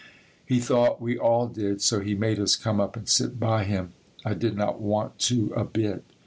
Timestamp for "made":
2.15-2.39